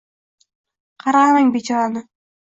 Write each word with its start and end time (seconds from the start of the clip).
Qarg‘amang 1.03 1.51
bechorani. 1.57 2.03